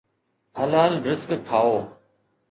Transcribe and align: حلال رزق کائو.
حلال 0.57 0.93
رزق 1.09 1.29
کائو. 1.49 1.77